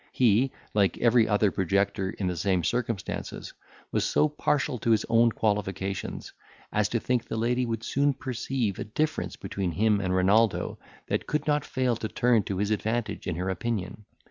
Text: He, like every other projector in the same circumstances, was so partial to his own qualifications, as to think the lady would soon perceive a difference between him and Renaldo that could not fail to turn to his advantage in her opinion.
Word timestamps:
He, 0.13 0.51
like 0.73 0.97
every 0.97 1.27
other 1.27 1.51
projector 1.51 2.09
in 2.09 2.25
the 2.25 2.35
same 2.35 2.63
circumstances, 2.63 3.53
was 3.91 4.03
so 4.03 4.27
partial 4.27 4.79
to 4.79 4.89
his 4.89 5.05
own 5.09 5.31
qualifications, 5.31 6.33
as 6.71 6.89
to 6.89 6.99
think 6.99 7.25
the 7.27 7.37
lady 7.37 7.67
would 7.67 7.83
soon 7.83 8.15
perceive 8.15 8.79
a 8.79 8.83
difference 8.83 9.35
between 9.35 9.73
him 9.73 10.01
and 10.01 10.15
Renaldo 10.15 10.79
that 11.05 11.27
could 11.27 11.45
not 11.45 11.63
fail 11.63 11.95
to 11.97 12.07
turn 12.07 12.41
to 12.45 12.57
his 12.57 12.71
advantage 12.71 13.27
in 13.27 13.35
her 13.35 13.51
opinion. 13.51 14.05